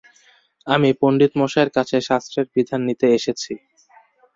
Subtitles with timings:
[0.67, 3.51] আমি কী পণ্ডিতমশায়ের কাছে শাস্ত্রের বিধান নিতে এসেছি?